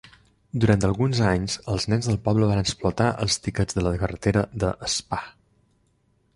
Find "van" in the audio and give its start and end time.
2.53-2.63